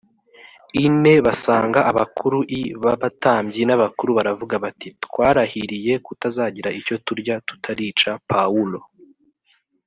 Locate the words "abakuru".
1.91-2.37, 3.77-4.11